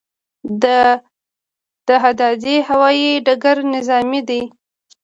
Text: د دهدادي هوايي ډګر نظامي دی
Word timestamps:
د 0.63 0.65
دهدادي 1.87 2.55
هوايي 2.69 3.09
ډګر 3.25 3.57
نظامي 3.73 4.21
دی 4.29 4.41